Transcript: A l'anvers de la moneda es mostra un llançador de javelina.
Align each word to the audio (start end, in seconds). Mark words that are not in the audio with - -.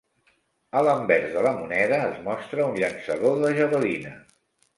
A 0.77 0.81
l'anvers 0.87 1.35
de 1.35 1.43
la 1.47 1.51
moneda 1.57 1.99
es 2.07 2.17
mostra 2.29 2.67
un 2.71 2.81
llançador 2.85 3.39
de 3.45 3.53
javelina. 3.61 4.17